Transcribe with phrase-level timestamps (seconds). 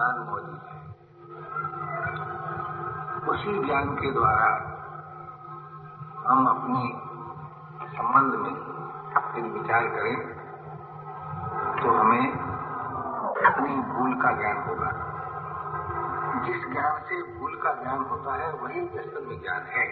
[0.00, 0.80] ज्ञान मौजूद है।
[3.28, 4.46] उसी ज्ञान के द्वारा
[6.30, 6.92] हम अपने
[7.86, 8.52] संबंध में
[9.38, 10.16] यदि विचार करें
[11.82, 12.32] तो हमें
[13.46, 14.90] अपनी भूल का ज्ञान होगा।
[16.44, 19.86] जिस ज्ञान से भूल का ज्ञान होता है, वही असल में ज्ञान है।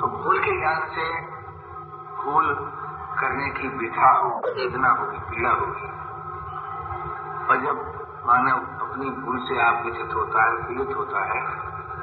[0.00, 1.20] तो भूल के ज्ञान से
[2.24, 2.54] भूल
[3.20, 5.88] करने की विधा वेदना होगी, पीड़ा होगी।
[7.46, 8.69] और जब मानव
[9.00, 11.50] अपनी भूल से आप विचित होता है, पीड़ित होता है,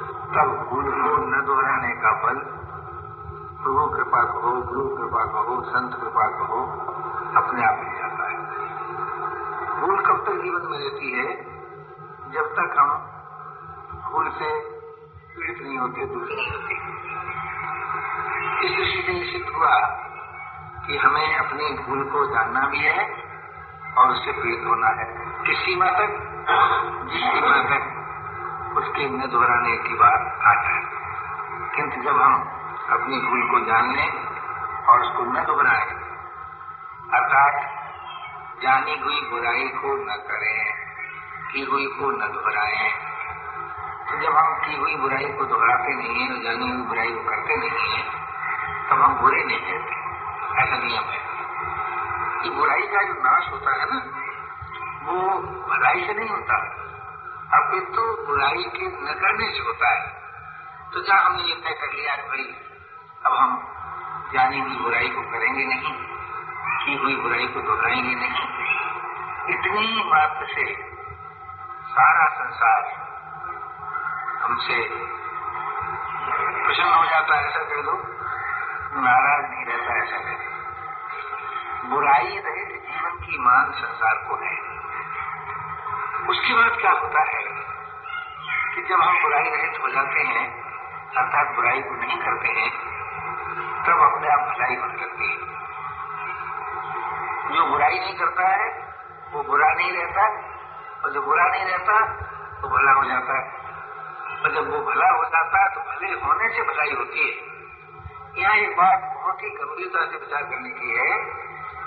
[0.07, 2.37] तब भूल को न दोहराने का बल
[3.63, 6.63] प्रभु कृपा कहो, गुरु कृपा कहो, संत कृपा कहो,
[7.41, 8.37] अपने आप मिल जाता है।
[9.81, 11.43] भूल कब तक जीवन में रहती है?
[12.31, 12.89] जब तक हम
[14.11, 14.59] भूल से
[15.35, 16.73] पीड़ित नहीं होते दूसरे होते।
[18.65, 19.79] इस दृष्टि से निश्चित हुआ
[20.87, 23.23] कि हमें अपनी भूल को जानना भी है
[23.97, 26.36] और उससे पीड़ित होना है। किस सीमा तक?
[26.49, 27.83] सीमा तक
[28.77, 30.81] उसके न दोहराने की बात आ जाए
[31.75, 32.33] किंतु जब हम
[32.89, 34.11] अपनी भूल को जान लें
[34.85, 35.85] और उसको न दोहराएँ,
[37.13, 37.53] अर्थात
[38.63, 40.73] जानी हुई बुराई को न करें,
[41.51, 42.91] की हुई को न दोहराएँ
[44.09, 47.57] तो जब हम की हुई बुराई को दोहराते नहीं है, जानी हुई बुराई को करते
[47.57, 48.03] नहीं है,
[48.89, 50.07] तब हम बुरे नहीं कहते।
[50.63, 51.19] ऐसा नियम है।
[52.43, 54.16] कि बुराई का जो नाश होता है ना
[55.07, 56.55] वो भलाई से नहीं होता।
[57.57, 60.17] अब तो बुराई के न करने से होता है।
[60.93, 62.55] तो जहाँ हमने ये तय कर लिया भाई,
[63.25, 63.73] अब हम
[64.33, 65.93] जानी हुई बुराई को करेंगे नहीं,
[66.85, 68.47] की हुई बुराई को दोहराएँगे नहीं,
[69.49, 70.73] इतनी मात्र से
[71.91, 72.81] सारा संसार
[74.43, 74.89] हमसे
[76.65, 77.93] प्रसन्न हो जाता है, ऐसा कह दो।
[79.01, 80.47] नाराज़ नहीं रहता, ऐसा कह
[81.89, 84.56] बुराई रहित जीवन की मांग संसार को है।
[86.29, 87.43] उसके बाद क्या होता है
[88.75, 90.63] कि जब हम बुराई रहित हो जाते हैं,
[91.17, 92.71] अर्थात बुराई को नहीं करते हैं,
[93.83, 95.37] तब अपने आप भलाई होने लगती है।
[97.55, 98.95] जो बुराई नहीं करता है,
[99.31, 100.27] वो बुरा नहीं रहता,
[101.03, 101.99] और जो बुरा नहीं रहता,
[102.61, 103.57] वो भला हो जाता है।
[104.43, 107.57] और जब वो भला हो जाता है तो भले होने से भलाई होती है।
[108.41, 111.25] यहाँ एक बात बहुत ही गंभीरता से विचार करने की है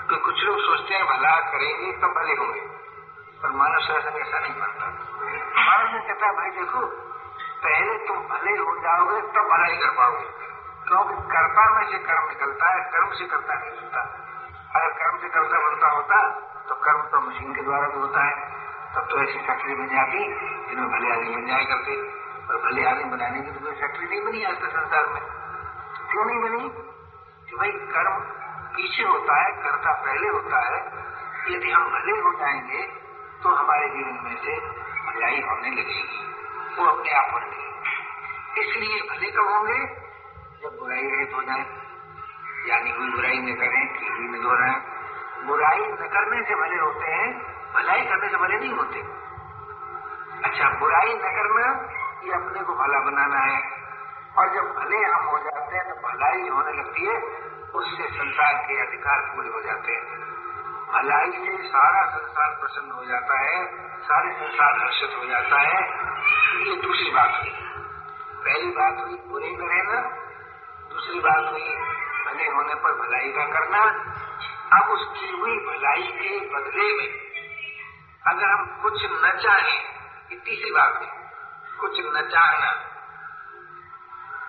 [0.09, 2.80] कि कुछ लोग सोचते हैं, भला करेंगे तब भले होंगे।
[3.43, 4.85] पर मानव शासन ऐसा नहीं बनता।
[5.65, 6.79] मानव ने कहता है, भाई देखो,
[7.63, 10.41] पहले तुम भले हो जाओगे, तब भलाई कर पाओगे।
[10.87, 14.01] क्योंकि कर्ता में से कर्म निकलता है, कर्म से कर्ता नहीं बनता।
[14.75, 16.29] अगर कर्म से कर्ता बनता होता
[16.69, 18.51] तो कर्म तो मशीन के द्वारा भी होता है।
[18.95, 20.19] तब तो ऐसी फैक्ट्री बन जाती,
[20.69, 22.01] जिनमें भले आदमी बन जाया करते
[22.47, 25.23] और भले आदमी बनाने की तो फैक्ट्री नहीं बनी आज संसार में।
[26.11, 26.69] क्यों नहीं बनी?
[27.49, 28.13] कि भाई कर्म
[28.75, 30.91] पीछे होता है, कर्ता पहले होता है।
[31.55, 33.00] यदि हम भले हो जाएँगे
[33.43, 34.57] तो हमारे जीवन में से
[35.05, 36.35] भलाई होने लगेगी।
[36.77, 37.61] वो अपने आप होने लगेगी।
[38.61, 39.85] इसलिए भले कब होंगे,
[40.61, 41.65] जब बुराई रहित हो जाए,
[42.67, 44.81] यानी कोई बुराई न करें की हुई न दोहराएँ
[45.47, 47.41] बुराई न करने से भले होते हैं,
[47.73, 48.99] भलाई करने से भले नहीं होते।
[50.47, 51.91] अच्छा बुराई न करना
[52.23, 53.81] ये अपने को भला बनाना है।
[54.37, 57.21] और जब भले हम हो जाते हैं तो भलाई होने लगती है,
[57.75, 60.30] उससे संसार के अधिकार पूरे हो जाते हैं।
[60.91, 63.59] भलाई से सारा संसार प्रसन्न हो जाता है,
[63.99, 65.79] सारे संसार हर्षित हो जाता है।
[66.67, 67.51] ये दूसरी बात हुई।
[68.45, 70.01] पहली बात हुई, बुरे में रहना
[70.89, 71.75] दूसरी बात हुई,
[72.25, 73.83] भले होने पर भलाई का करना,
[74.77, 77.09] अब उसकी हुई भलाई के बदले में,
[78.27, 79.79] अगर हम कुछ न चाहें,
[80.31, 81.07] ये तीसरी बात हुई,
[81.79, 82.71] कुछ न चाहना,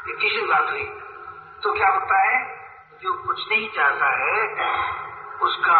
[0.08, 0.84] ये तीसरी बात हुई
[1.62, 2.38] तो क्या होता है,
[3.02, 4.40] जो कुछ नहीं चाहता है,
[5.40, 5.78] उसका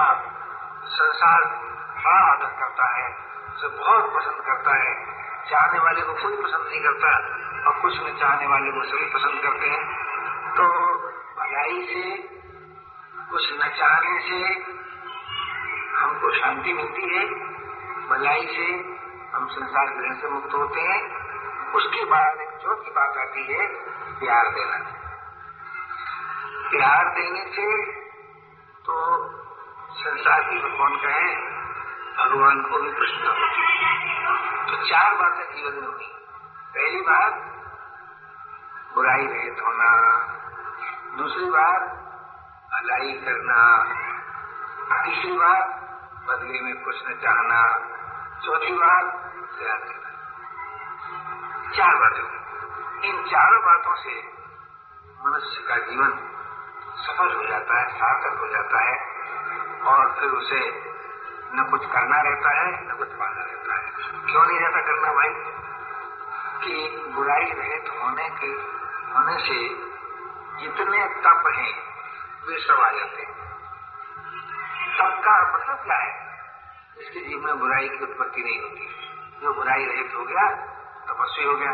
[0.84, 1.44] संसार
[2.04, 3.16] बड़ा आदर करता है,
[3.56, 5.12] उसे बहुत पसंद करता है।
[5.50, 9.42] चाहने वाले को कोई पसंद नहीं करता। और कुछ न चाहने वाले को सभी पसंद
[9.42, 10.04] करते हैं।
[10.54, 10.64] तो
[11.38, 12.16] भलाई से,
[13.30, 14.54] कुछ न चाहने से
[15.96, 17.26] हमको शांति मिलती है।
[18.08, 18.92] भलाई से
[19.34, 21.22] हम संसार ग्रहण से मुक्त होते हैं।
[21.72, 23.66] उसके बाद एक चौथी बात आती है,
[24.18, 24.78] प्यार देना।
[26.70, 27.92] प्यार देने से
[28.80, 28.92] तो
[29.92, 31.34] संसार की कौन कहे?
[32.16, 33.52] भगवान को भी होती
[34.70, 36.12] तो चार बातें जीवन में हुई।
[36.74, 37.32] पहली बात,
[38.94, 40.16] बुराई रहित होना।
[41.16, 41.82] दूसरी बात,
[42.72, 43.84] भलाई करना।
[45.04, 45.68] तीसरी बात,
[46.28, 47.72] बदले में कुछ न चाहना।
[48.46, 49.04] चौथी बात,
[49.58, 50.02] प्यार देना
[51.76, 52.42] चार बातें
[53.04, 54.22] इन चारों बातों से
[55.26, 56.10] मनुष्य का जीवन
[56.96, 59.11] सफल हो जाता है, सार्थक हो जाता है।
[59.82, 60.92] और फिर उसे
[61.54, 63.92] न कुछ करना रहता है, न कुछ पाना रहता है।
[64.32, 65.62] क्यों नहीं रहता करना भाई?
[66.64, 68.46] कि बुराई रहित होने के,
[69.12, 69.68] होने से
[70.62, 71.82] जितने तप हैं,
[72.48, 73.22] वे सब आ जाते
[74.98, 76.40] तप का मतलब क्या है?
[76.98, 78.88] इसके जीव में बुराई की उत्पत्ति नहीं होती।
[79.42, 80.50] जो बुराई रहित हो गया,
[81.08, 81.72] तपस्वी हो गया।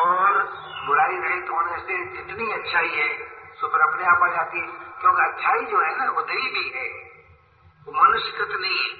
[0.00, 0.44] और
[0.86, 5.22] बुराई रहित होने से जितनी अच्छाई है सो पर अपने आप आ जाती है। क्योंकि
[5.22, 6.88] अच्छाई जो है ना, वो दैवी है।
[7.86, 8.94] वो मनुष्यकृत नहीं है।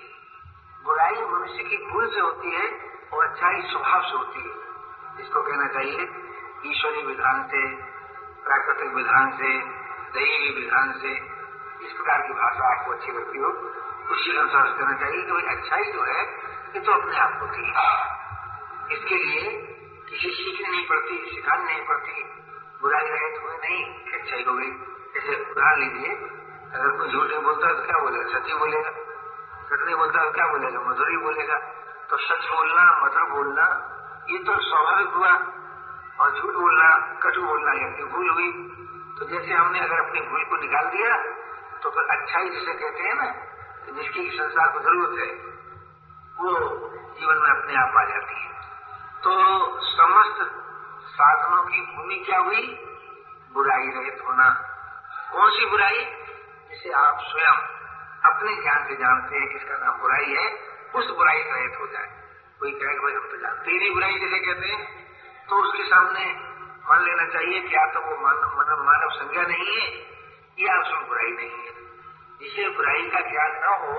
[0.85, 2.81] बुराई मनुष्य की भूल से होती है
[3.13, 4.55] और अच्छाई स्वभाव से होती है।
[5.23, 6.01] इसको कहना चाहिए,
[6.67, 7.75] ईश्वरीय विधान से,
[8.45, 9.59] प्राकृतिक विधान से
[10.19, 11.13] दैवी विधान से,
[11.87, 13.49] इस प्रकार की भाषा आपको अच्छी लगती हो,
[14.15, 16.23] उसी अनुसार कहना चाहिए कि अच्छाई जो है,
[16.75, 17.75] ये तो अपने आप होती है।
[18.97, 19.51] इसके लिए
[20.11, 22.23] किसी सीखनी नहीं पड़ती, सिखानी नहीं पड़ती।
[22.83, 23.85] बुराई रहे तो नहीं
[24.21, 26.15] अच्छाई हो गई। जैसे उदाहरण लीजिए।
[26.75, 28.39] अगर कोई झूठ बोलता तो क्या बोलेगा?
[28.39, 28.91] सच्ची बोलेगा?
[29.69, 30.81] सच नहीं बोलता तो क्या बोलेगा?
[30.81, 31.57] मधुरी बोलेगा।
[32.11, 33.65] तो सच बोलना मधुर बोलना,
[34.31, 35.31] ये तो स्वाभाविक हुआ।
[36.21, 36.89] और झूठ बोलना,
[37.23, 38.51] कटु बोलना, ये अपनी भूल हुई।
[39.19, 41.17] तो जैसे हमने अगर अपनी भूल को निकाल दिया
[41.83, 43.27] तो फिर अच्छाई जिसे कहते हैं ना
[43.93, 45.27] जिसकी संसार को ज़रूरत है,
[46.37, 46.53] वो
[47.19, 48.51] जीवन में अपने आप आ जाती है।
[49.25, 49.35] तो
[49.91, 50.39] समस्त
[51.11, 52.65] साधनों की भूमि क्या हुई?
[53.55, 54.49] बुराई रहित होना।
[55.33, 56.05] कौन सी बुराई?
[56.71, 57.77] जिसे आप स्वयं
[58.31, 60.53] अपने ज्ञान से जानते हैं किसका नाम बुराई है,
[60.95, 62.11] उस बुराई रहित हो जाए।
[62.61, 65.07] कोई कहे भाई हम तो जानते ही बुराई जिसे कहते हैं।
[65.51, 66.25] तो उसके सामने
[66.89, 69.99] मान लेना चाहिए, क्या तो वो मानव मानव संज्ञा नहीं है,
[70.59, 71.73] या उसमें बुराई नहीं है।
[72.41, 73.93] जिसे बुराई का ज्ञान न हो,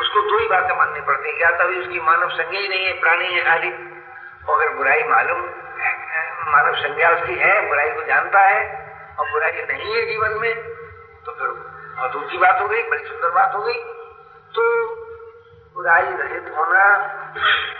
[0.00, 3.00] उसको दो ही बातें माननी पड़ती है। या तभी उसकी मानव संज्ञा ही नहीं है,
[3.00, 3.72] प्राणी है खाली,
[4.48, 5.40] और अगर बुराई मालूम
[6.52, 8.89] मानव संज्ञा उसकी है, बुराई को जानता है
[9.20, 10.54] और बुराई नहीं है जीवन में।
[11.24, 11.48] तो फिर
[11.96, 13.82] बहुत ऊँची बात हो गई, बड़ी सुंदर बात हो गई।
[14.54, 14.94] तो
[15.74, 16.84] बुराई रहित होना,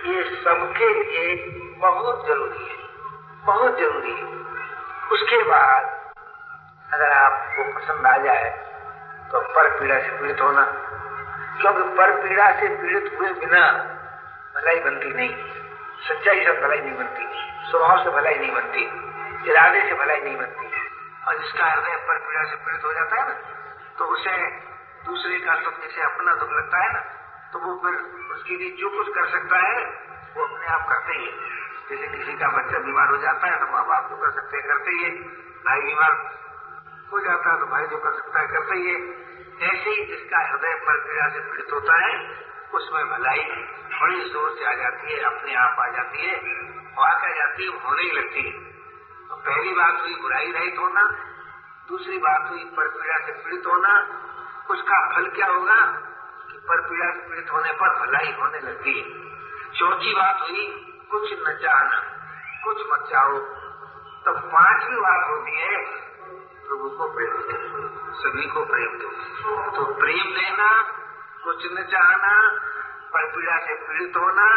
[0.07, 1.37] ये सबके लिए
[1.79, 2.77] बहुत ज़रूरी है,
[3.45, 4.25] बहुत ज़रूरी है।
[5.13, 6.15] उसके बाद
[6.93, 8.51] अगर आपको पसंद आ जाए
[9.33, 10.63] तो पर पीड़ा से पीड़ित होना।
[11.61, 13.73] क्योंकि पर पीड़ा से पीड़ित हुए बिना
[14.57, 15.35] भलाई बनती नहीं।
[16.09, 17.27] सच्चाई से भलाई नहीं बनती।
[17.71, 18.83] स्वभाव से भलाई नहीं बनती।
[19.51, 20.69] इरादे से भलाई नहीं बनती।
[21.28, 23.34] और जिसका हृदय पर पीड़ा से पीड़ित हो जाता है ना
[23.99, 24.37] तो उसे
[25.06, 27.00] दूसरे का दुख जैसे अपना दुख लगता है ना
[27.52, 27.94] तो वो फिर
[28.34, 29.84] उसके लिए जो कुछ कर सकता है,
[30.37, 31.31] वो अपने आप करते ही
[31.90, 34.67] जैसे किसी का बच्चा बीमार हो जाता है तो माँ बाप जो कर सकते हैं,
[34.69, 35.11] करते ही
[35.64, 36.12] भाई बीमार
[37.12, 38.94] हो जाता है तो भाई जो कर सकता है, करते ही
[39.69, 42.12] ऐसे ही जिसका हृदय पर पीड़ा से पीड़ित होता है,
[42.75, 43.43] उसमें भलाई
[44.00, 46.37] बड़ी ज़ोर से आ जाती है, अपने आप आ जाती है,
[46.99, 48.69] और आकर जाती है होने ही लगती है।
[49.31, 51.03] तो पहली बात हुई बुराई रहित होना
[51.88, 53.93] दूसरी बात हुई पर पीड़ा से पीड़ित होना,
[54.71, 55.77] उसका फल क्या होगा
[56.50, 59.05] कि पर पीड़ा से पीड़ित होने पर भलाई होने लगती है
[59.79, 60.67] चौथी बात हुई,
[61.11, 61.99] कुछ न चाहना
[62.65, 63.38] कुछ मत चाहो
[64.25, 65.77] तो पांचवी बात होती है
[66.67, 67.56] प्रभु को प्रेम दो,
[68.15, 69.09] सभी को प्रेम दो।
[69.77, 70.69] तो प्रेम देना,
[71.44, 72.32] कुछ न चाहना
[73.15, 74.49] पर पीड़ा से पीड़ित होना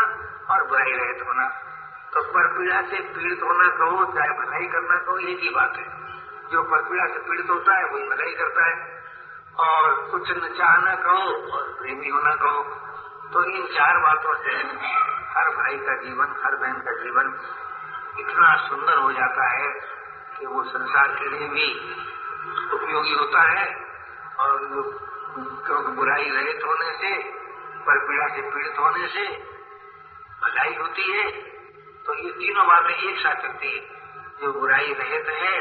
[0.53, 1.45] और बुराई रहित होना।
[2.13, 5.85] तो पर पीड़ा से पीड़ित होना कहो चाहे भलाई करना कहो एक ही बात है।
[6.51, 9.01] जो पर पीड़ा से पीड़ित होता है, वही भलाई करता है।
[9.59, 12.61] और कुछ न चाहना कहो और प्रेमी होना कहो
[13.33, 14.51] तो इन चार बातों से
[15.33, 17.33] हर भाई का जीवन, हर बहन का जीवन
[18.19, 19.69] इतना सुंदर हो जाता है
[20.37, 21.67] कि वो संसार के लिए भी
[22.73, 23.65] उपयोगी होता है
[24.39, 24.59] और
[25.65, 27.15] क्योंकि बुराई रहित होने से
[27.85, 29.25] पर पीड़ा से पीड़ित होने से
[30.43, 31.52] भलाई होती है।
[32.05, 33.79] तो ये तीनों बातें एक साथ चलती है।
[34.41, 35.59] जो बुराई रहित है,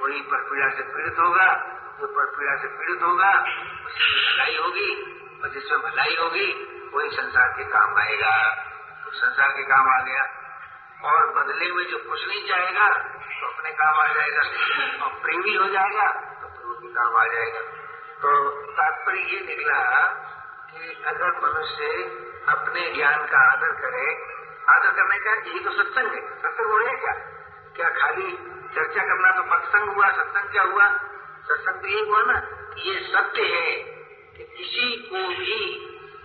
[0.00, 1.54] वही पर पीड़ा से पीड़ित होगा,
[2.00, 3.30] जो पर पीड़ा से पीड़ित होगा
[3.86, 4.90] उससे भलाई होगी,
[5.42, 8.54] और जिसमें भलाई होगी, वही संसार के काम आएगा।
[9.04, 10.40] तो संसार के काम आ गया।
[11.04, 12.88] और बदले में जो कुछ नहीं चाहेगा
[13.40, 14.42] तो अपने काम आ जाएगा।
[15.04, 17.60] और प्रेमी हो जाएगा तो प्रभु के काम आ जाएगा।
[18.22, 20.02] तो तात्पर्य ये निकला
[20.70, 21.84] कि अगर मनुष्य
[22.48, 24.33] अपने ज्ञान का आदर करे
[24.68, 27.12] आदर करने का यही तो सत्संग है। सत्संग रहा क्या?
[27.76, 28.30] क्या खाली
[28.74, 30.86] चर्चा करना तो सत्संग हुआ, सत्संग क्या हुआ?
[31.48, 32.36] सत्संग तो यही हुआ ना
[32.78, 33.72] ये सत्य है
[34.36, 35.58] कि किसी को भी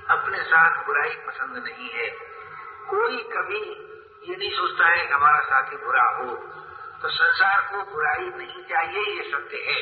[0.10, 2.08] अपने साथ बुराई पसंद नहीं है।
[2.90, 3.60] कोई कभी
[4.30, 6.36] ये नहीं सोचता है कि हमारा साथी बुरा हो।
[7.02, 9.82] तो संसार को बुराई नहीं चाहिए, ये सत्य है।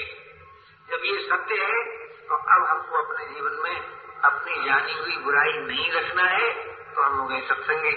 [0.90, 1.84] जब ये सत्य है
[2.28, 3.76] तो अब हमको अपने जीवन में
[4.22, 7.92] अपनी जानी हुई बुराई नहीं रखना है। तो हम गए सत्संगी।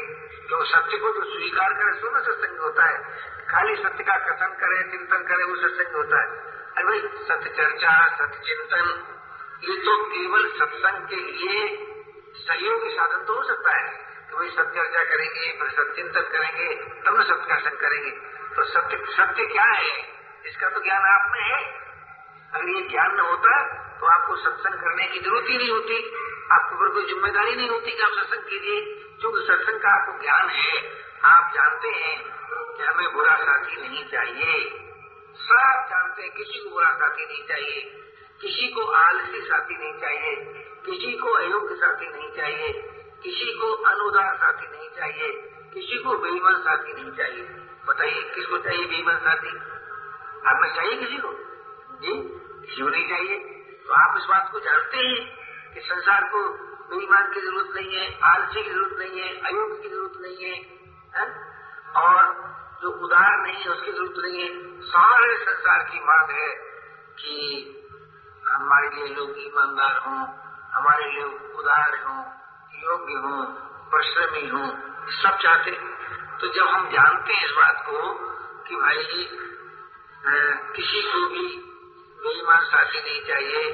[0.49, 2.99] क्यों सत्य को जो स्वीकार करे सो सत्संग होता है।
[3.50, 6.28] खाली सत्य का कथन करे, चिंतन करे, वो सत्संग होता है।
[6.76, 9.04] अरे भाई, सत्य चर्चा, सत्य चिंतन,
[9.64, 11.76] ये तो केवल सत्संग के लिए
[12.37, 13.88] सहयोगी साधन तो हो सकता है।
[14.30, 18.11] कि भाई सत्य चर्चा करेंगे, फिर सत्चिंतन करेंगे, तब न सत्यासन करेंगे।
[18.57, 19.99] तो सत्य सत्य क्या है?
[20.47, 21.80] इसका तो ज्ञान आप में है।
[22.54, 23.62] अगर ये ज्ञान न होता
[24.00, 27.90] तो आपको सत्संग करने की ज़रूरत ही नहीं होती। आपके ऊपर कोई ज़िम्मेदारी नहीं होती
[27.90, 28.80] कि आप सत्संग कीजिए
[29.21, 32.40] क्योंकि सत्संग का आपको ज्ञान है। आप जानते हैं,
[32.76, 34.69] कि हमें बुरा साथी नहीं चाहिए।
[35.37, 37.80] सब जानते हैं, किसी को बुरा साथी नहीं चाहिए।
[38.40, 40.37] किसी को आलसी साथी नहीं चाहिए।
[40.87, 42.73] किसी को अयोग्य साथी नहीं चाहिए।
[43.23, 45.33] किसी को अनुदार साथी नहीं चाहिए।
[45.75, 47.42] किसी को बेईमान साथी नहीं चाहिए।
[47.87, 49.57] बताइए, किसको चाहिए बेईमान साथी?
[50.47, 51.28] आप में चाहिए किसी को?
[52.00, 52.12] जी,
[52.66, 53.38] किसी को नहीं चाहिए।
[53.87, 55.39] तो आप इस बात को जानते हैं।
[55.75, 56.43] कि संसार को
[56.91, 60.57] बेईमान की ज़रूरत नहीं है आलसी की ज़रूरत नहीं है अयोग्य की ज़रूरत नहीं है,
[61.15, 61.27] है?
[61.97, 62.23] और
[62.83, 64.49] जो उदार नहीं है उसकी ज़रूरत नहीं है
[64.89, 66.49] सारे संसार की मांग है
[67.19, 67.37] कि
[68.47, 70.21] हमारे लिए लोग ईमानदार हों
[70.73, 71.25] हमारे लिए
[71.59, 72.19] उदार हों
[72.81, 73.45] योग्य हों
[73.93, 74.67] परिश्रमी हों
[75.12, 75.79] सब चाहते
[76.41, 78.12] तो जब हम जानते हैं इस बात को
[78.69, 79.29] कि भाई जी
[80.75, 81.47] किसी को भी
[82.19, 83.65] बेईमान साथी नहीं चाहिए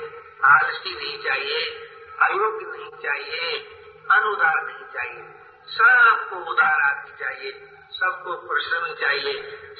[0.46, 1.85] आलसी नहीं चाहिए
[2.22, 3.58] अयोग्य नहीं चाहिए
[4.10, 5.22] अनुदार नहीं चाहिए,
[5.68, 7.50] सबको उदार आदमी चाहिए,
[7.92, 9.32] सबको परिश्रमी चाहिए,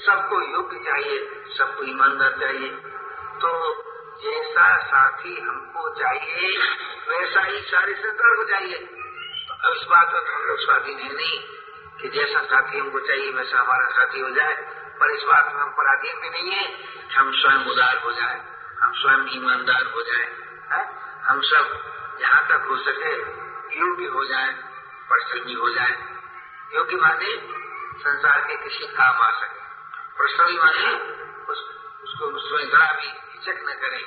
[0.06, 1.18] सबको योग्य चाहिए,
[1.58, 2.68] सबको ईमानदार चाहिए।
[3.36, 3.50] तो
[4.22, 6.58] जैसा साथी हमको चाहिए,
[7.08, 8.78] वैसा ही सारे संसार को चाहिए।
[9.48, 11.38] तो अब इस बात पर हम लोग स्वाधीन है नहीं,
[12.00, 14.54] कि जैसा साथी हमको चाहिए, वैसा हमारा साथी हो जाए।
[15.00, 16.66] पर इस बात में हम पराधीन भी नहीं है,
[17.16, 18.40] हम स्वयं उदार हो जाए,
[18.80, 20.34] हम स्वयं ईमानदार हो जाए
[21.26, 23.12] हम सब जहाँ तक हो सके
[23.78, 24.52] योग्य हो जाए
[25.10, 26.16] परिश्रमी हो जाए।
[26.74, 27.48] योग्य माने
[27.98, 29.60] संसार के किसी काम आ सके।
[30.18, 30.94] परिश्रमी माने
[31.52, 31.58] उस,
[32.04, 33.98] उसको उसमें जरा भी हिचक न करे।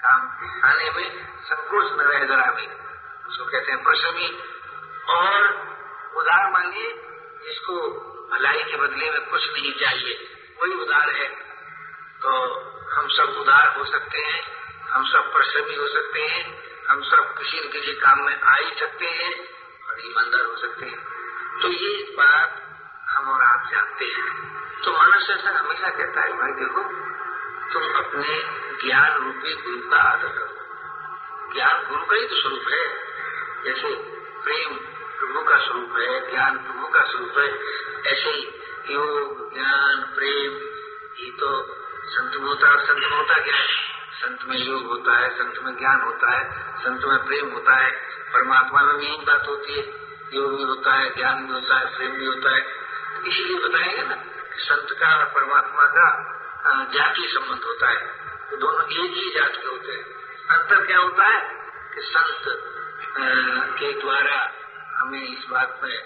[0.00, 0.20] काम
[0.64, 2.66] आने में संकोच न रहे जरा भी।
[3.28, 4.42] उसको कहते हैं परिश्रमी
[5.08, 5.42] और
[6.16, 6.88] उदार मानिए
[7.44, 7.90] जिसको
[8.32, 10.28] भलाई के बदले में कुछ नहीं चाहिए।
[10.62, 11.28] वही उदार है।
[12.22, 12.30] तो
[12.92, 17.68] हम सब उदार हो सकते हैं हम सब परिश्रमी हो सकते हैं। हम सब किसी
[17.68, 19.48] न किसी काम में आ ही सकते हैं
[19.88, 21.06] और ईमानदार हो सकते हैं।
[21.62, 22.62] तो ये बात
[23.08, 26.82] हम और आप जानते हैं। तो मानव शासन हमेशा कहता है, भाई देखो,
[27.72, 28.42] तुम अपने
[28.86, 32.88] ज्ञान रूपी गुरु का आदर करो। ज्ञान गुरु का ही तो स्वरूप है।
[33.64, 33.94] जैसे
[34.42, 34.74] प्रेम
[35.18, 37.58] प्रभु का स्वरूप है, ज्ञान प्रभु का स्वरूप है,
[38.12, 38.62] ऐसे ही
[38.94, 40.52] योग, ज्ञान, प्रेम,
[41.24, 43.91] ये तो संत और संत है
[44.22, 47.90] संत में योग होता है, संत में ज्ञान होता है, संत में प्रेम होता है,
[48.32, 49.88] परमात्मा में भी यही बात होती है।
[50.34, 52.60] योग भी होता है, ज्ञान भी होता है, प्रेम भी होता है।
[53.26, 56.32] इसलिए बताएगा ना कि संत का और परमात्मा का
[56.82, 58.06] जाति संबंध होता है।
[58.50, 60.04] तो दोनों एक ही जात के होते हैं।
[60.46, 61.62] अंतर क्या होता है?
[61.94, 62.42] कि संत
[63.78, 64.52] के द्वारा
[65.00, 66.02] हमें इस बात में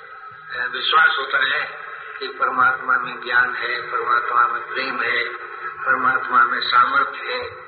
[0.73, 1.80] विश्वास होता है
[2.18, 5.28] कि परमात्मा में ज्ञान है, परमात्मा में प्रेम है,
[5.66, 7.65] परमात्मा में सामर्थ्य है।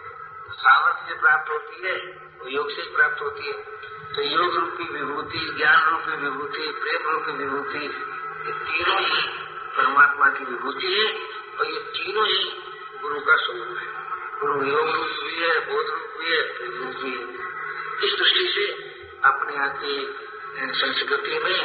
[0.52, 1.96] सामर्थ्य प्राप्त होती है,
[2.40, 3.52] वो योग से ही प्राप्त होती है।
[4.14, 7.84] तो योग रूपी विभूति, ज्ञान रूपी विभूति, प्रेम रूपी विभूति,
[8.46, 9.22] ये तीनों ही
[9.76, 11.06] परमात्मा की विभूति है
[11.58, 12.40] और ये तीनों ही
[13.02, 13.86] गुरु का स्वरूप है।
[14.40, 17.22] गुरु योग रूप भी है, बोध रूप भी है, प्रेम रूप भी है।
[18.06, 18.66] इस दृष्टि से
[19.24, 19.94] अपने यहाँ की
[20.72, 21.60] संस्कृति में,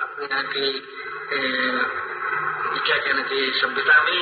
[0.00, 0.66] अपने यहाँ की
[2.80, 4.20] क्या कहना चाहिए सभ्यता में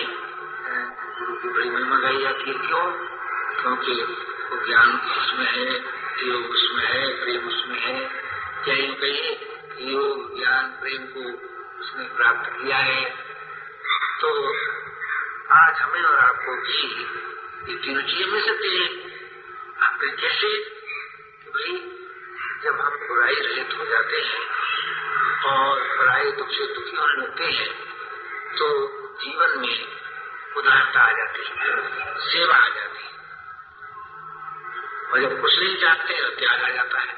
[1.19, 2.83] गुरु की बड़ी महिमा गाई जाती है। क्यों?
[3.61, 3.93] क्योंकि
[4.51, 5.79] वो ज्ञान उसमें है,
[6.29, 8.09] योग उसमें है, प्रेम उसमें है।
[8.67, 9.37] कहीं कहीं
[9.93, 11.21] योग, ज्ञान, प्रेम को
[11.81, 13.17] उसने प्राप्त किया है।
[14.21, 14.55] तो
[15.53, 17.03] आज हमें और आपको भी
[17.73, 18.87] ये तीनों चीज़ें मिल सकती है।
[19.83, 20.65] आपके कैसे?
[21.49, 21.73] भाई,
[22.63, 24.49] जब हम बुराई रहित हो जाते हैं
[25.43, 27.89] और बुराई, दुख से दुखी होने लगते हैं
[28.59, 29.87] तो जीवन में
[30.57, 31.83] उदारता आ जाती है,
[32.21, 33.08] सेवा आ जाती है।
[35.13, 37.17] और जब कुछ नहीं जानते हैं तो त्याग आ जाता है।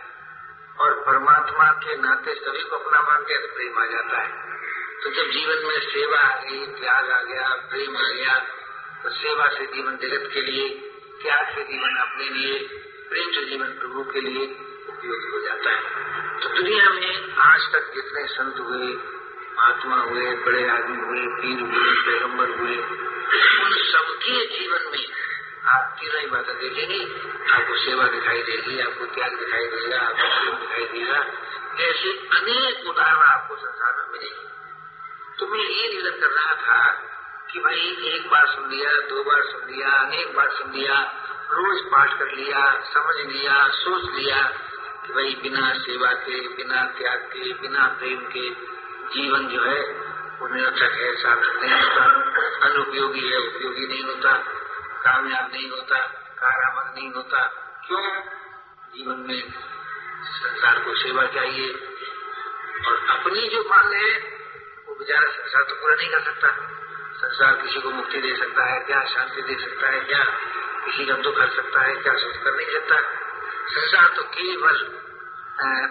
[0.80, 4.50] और परमात्मा के नाते सभी को अपना मानते हैं तो प्रेम आ जाता है।
[5.02, 8.38] तो जब जीवन में सेवा आ गई, त्याग आ गया, प्रेम आ गया
[9.02, 10.68] तो सेवा से जीवन जगत के लिए,
[11.22, 12.58] त्याग से जीवन अपने लिए,
[13.10, 14.44] प्रेम से जीवन प्रभु के लिए
[14.88, 18.88] उपयोगी हो जाता है। तो दुनिया में आज तक जितने संत हुए,
[19.58, 22.76] महात्मा हुए, बड़े आदमी हुए, पीर हुए पैगंबर हुए,
[23.64, 25.19] उन सबके जीवन में
[25.66, 27.04] आप तीनों ही बातें देखेंगे,
[27.52, 31.18] आपको सेवा दिखाई देगी, आपको त्याग दिखाई देगा, आपको प्रेम दिखाई देगा।
[31.84, 34.50] ऐसे अनेक उदाहरण आपको संसार में मिलेंगे।
[35.38, 36.92] तो मैं ये निवेदन कर रहा था
[37.52, 40.94] कि भाई एक बार सुन लिया, दो बार सुन लिया, अनेक बार सुन लिया,
[41.52, 44.42] रोज पाठ कर लिया, समझ लिया, सोच लिया
[45.06, 48.50] कि भाई बिना सेवा के, बिना त्याग के, बिना प्रेम के
[49.14, 49.80] जीवन जो है,
[50.40, 52.04] वो निरर्थक है सार्थक नहीं होता,
[52.68, 54.59] अनुपयोगी है, उपयोगी नहीं होता।
[55.00, 55.98] कामयाब नहीं होता
[56.40, 57.44] कारामद नहीं होता।
[57.86, 58.20] क्यों?
[58.94, 59.52] जीवन में
[60.24, 61.68] संसार को सेवा चाहिए।
[62.86, 64.12] और अपनी जो मान है,
[64.88, 66.48] वो बेचारा संसार तो पूरा नहीं कर सकता।
[67.16, 70.24] संसार किसी को मुक्ति दे सकता है, क्या शांति दे सकता है, क्या
[70.84, 73.00] किसी का दुख कर सकता है, क्या सुख कर नहीं सकता।
[73.68, 74.76] संसार तो केवल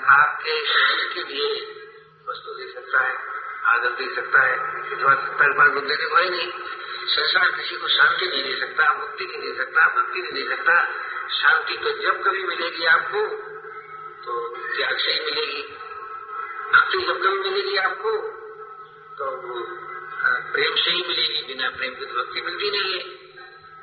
[0.09, 1.51] आपके शरीर के लिए
[2.29, 3.15] वस्तु दे सकता है
[3.65, 4.57] आदर दे सकता है
[5.39, 6.51] पर देने को ही नहीं।
[7.09, 10.75] संसार किसी को शांति नहीं दे सकता, मुक्ति नहीं दे सकता भक्ति नहीं दे सकता।
[11.33, 13.21] शांति तो जब कभी मिलेगी आपको
[14.23, 14.33] तो
[14.75, 15.61] त्याग से ही मिलेगी।
[16.73, 18.11] भक्ति जब कभी मिलेगी आपको
[19.17, 19.61] तो वो
[20.53, 23.01] प्रेम से ही मिलेगी, बिना प्रेम की तो भक्ति मिलती नहीं है।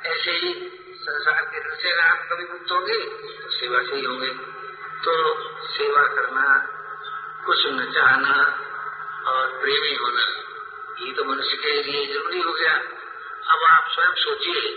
[0.06, 0.52] ऐसे ही
[1.00, 2.98] संसार के से आप कभी मुक्त होंगे
[3.38, 4.28] तो सेवा से ही होंगे।
[5.04, 5.12] तो
[5.68, 6.44] सेवा करना,
[7.46, 8.34] कुछ न चाहना
[9.28, 10.24] और प्रेमी होना,
[11.00, 12.76] ये तो मनुष्य के लिए ज़रूरी हो गया।
[13.46, 14.70] अब आप स्वयं सोचिए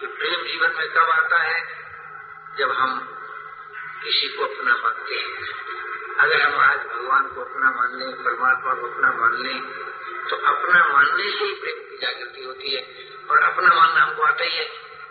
[0.00, 1.60] कि प्रेम जीवन में कब आता है
[2.58, 2.98] जब हम
[4.02, 5.30] किसी को अपना मानते हैं।
[6.18, 9.60] अगर हम आज भगवान को अपना मान लें परमात्मा को अपना मान लें
[10.28, 12.82] तो अपना मानने से ही प्रेम की जागृति होती है
[13.30, 14.64] और अपना मानना हमको आता ही है।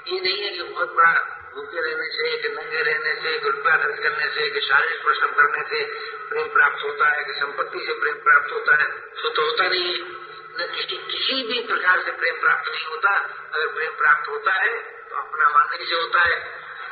[0.07, 1.13] ये नहीं है कि बहुत बड़ा
[1.55, 5.31] भूखे रहने से, कि नंगे रहने से, कि रुपया खर्च करने से, कि शारीरिक परिश्रम
[5.31, 5.83] करने से
[6.29, 8.87] प्रेम प्राप्त होता है, कि संपत्ति से प्रेम प्राप्त होता है
[9.21, 10.23] सो तो होता नहीं है।
[10.59, 10.67] न
[11.11, 13.09] किसी भी प्रकार से प्रेम प्राप्त नहीं होता।
[13.53, 14.77] अगर प्रेम प्राप्त होता है
[15.09, 16.37] तो अपना मानने से होता है।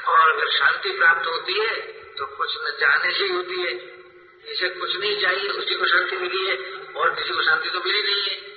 [0.07, 1.75] और अगर शांति प्राप्त होती है
[2.13, 3.93] तो कुछ न चाहने से ही होती है।
[4.47, 6.57] जिसे कुछ नहीं चाहिए, उसी को शांति मिली है।
[6.95, 8.53] और किसी को शांति तो मिली नहीं है।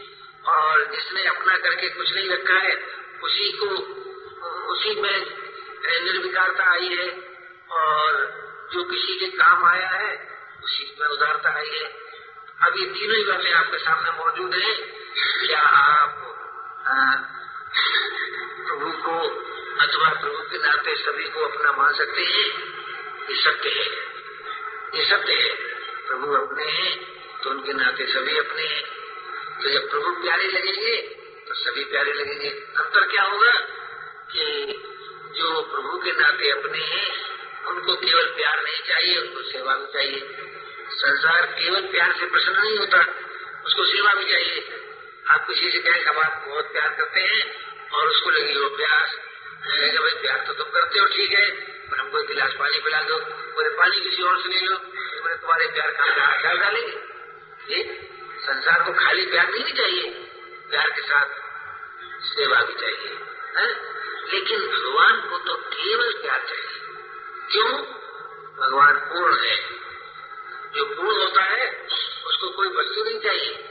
[0.54, 2.74] और जिसने अपना करके कुछ नहीं रखा है,
[3.22, 3.66] उसी को
[4.72, 5.26] उसी में
[6.04, 7.08] निर्विकारता आई है।
[7.70, 8.12] और
[8.72, 12.05] जो किसी के काम आया है, उसी में उदारता आई है।
[12.62, 14.74] अब ये तीनों ही बातें आपके सामने मौजूद है।
[15.46, 16.22] क्या आप
[18.66, 19.18] प्रभु को,
[19.80, 22.44] अथवा प्रभु के नाते सभी को अपना मान सकते हैं?
[23.30, 23.86] ये सत्य है।
[24.98, 25.54] ये सत्य है।
[26.08, 28.84] प्रभु अपने हैं तो उनके नाते सभी अपने हैं।
[29.62, 31.02] तो जब प्रभु प्यारे लगेंगे
[31.48, 33.52] तो सभी प्यारे लगेंगे। अंतर क्या होगा?
[34.32, 34.66] कि
[35.36, 40.35] जो प्रभु के नाते अपने हैं, उनको केवल प्यार नहीं चाहिए, उनको सेवा भी चाहिए।
[40.96, 42.98] संसार केवल प्यार से प्रसन्न नहीं होता,
[43.66, 44.84] उसको सेवा भी चाहिए।
[45.30, 49.14] आप किसी से कहें हम आप बहुत प्यार करते हैं, और उसको लगी वो प्यास।
[49.60, 51.50] भाई, प्यार तो तुम करते हो, ठीक है,
[51.90, 54.76] पर हमको एक गिलास पानी पिला दो। बोले, पानी किसी और से ले लो।
[55.22, 56.06] बोले, तुम्हारे प्यार का
[56.42, 57.16] डाल डालेंगे।
[57.74, 58.08] ये
[58.40, 60.10] संसार को खाली प्यार नहीं चाहिए,
[60.70, 61.26] प्यार के साथ
[62.24, 63.18] सेवा भी चाहिए,
[63.56, 63.96] है?
[64.32, 66.80] लेकिन भगवान को तो केवल प्यार चाहिए।
[67.52, 67.72] क्यों?
[68.60, 69.85] भगवान पूर्ण है।
[70.74, 71.86] जो पूर्ण होता है,
[72.26, 73.64] उसको कोई वस्तु नहीं चाहिए।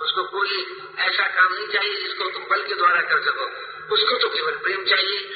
[0.00, 4.28] उसको कोई ऐसा काम नहीं चाहिए जिसको तुम बल के द्वारा कर सको। उसको तो
[4.28, 5.34] केवल प्रेम चाहिए।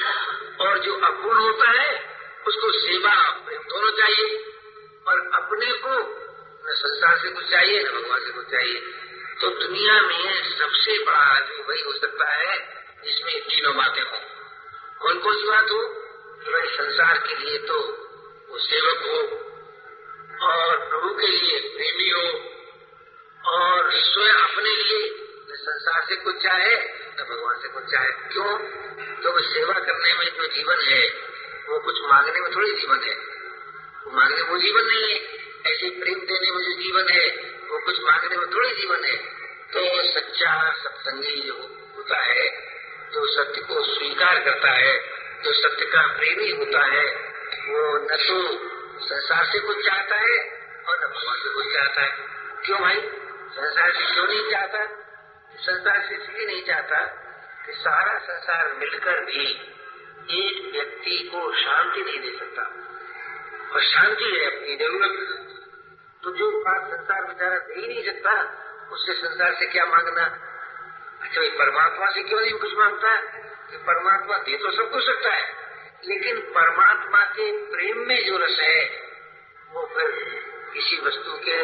[0.61, 2.17] और जो अपूर्ण होता है,
[2.47, 4.53] उसको सेवा, प्रेम दोनों चाहिए।
[5.07, 6.19] और अपने को
[6.69, 8.79] न संसार से कुछ चाहिए, न भगवान से कुछ चाहिए।
[9.41, 14.17] तो दुनिया में सबसे बड़ा आदमी वही हो सकता है जिसमें तीनों बातें हो।
[14.99, 16.05] कौन कौन सी बात हो?
[16.51, 17.75] भाई संसार के लिए तो
[18.49, 19.48] वो सेवक हो
[20.41, 22.39] और प्रभु के लिए प्रेमी हो
[23.51, 28.57] और स्वयं अपने लिए संसार से कुछ चाहे, न भगवान से कुछ चाहे। क्यों?
[29.15, 31.09] तो सेवा करने में जो जीवन है,
[31.69, 33.15] वो कुछ मांगने में थोड़ी जीवन है।
[34.05, 35.19] वो मांगने वो जीवन नहीं है।
[35.67, 37.27] ऐसे प्रेम देने में जो जीवन है,
[37.69, 39.17] वो कुछ मांगने में थोड़ी जीवन है।
[39.73, 41.53] तो सच्चा सत्संगी जो
[41.97, 42.49] होता है,
[43.13, 44.97] जो सत्य को स्वीकार करता है,
[45.43, 47.15] जो सत्य का प्रेमी होता है,
[47.67, 50.39] वो न तो संसार से कुछ चाहता है?
[50.87, 52.17] और न भगवान से कुछ चाहता है।
[52.65, 53.01] क्यों भाई?
[53.51, 54.85] संसार से क्यों नहीं चाहता?
[55.55, 57.05] संसार से इसलिए नहीं चाहता
[57.65, 59.45] कि सारा संसार मिलकर भी
[60.31, 62.61] एक व्यक्ति को शांति नहीं दे सकता।
[63.75, 65.45] और शांति है अपनी ज़रूरत
[66.23, 68.31] तो जो बात संसार बेचारा दे ही नहीं सकता,
[68.91, 70.23] उससे संसार से क्या मांगना?
[71.21, 73.21] अच्छा भाई, परमात्मा से क्यों नहीं कुछ माँगता?
[73.71, 75.58] कि परमात्मा दे तो सब कुछ सकता है।
[76.07, 78.83] लेकिन परमात्मा के प्रेम में जो रस है,
[79.71, 80.11] वो फिर
[80.73, 81.57] किसी वस्तु के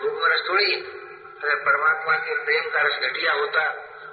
[0.00, 3.62] भोग में रस थोड़ी अगर परमात्मा के प्रेम का रस घटिया होता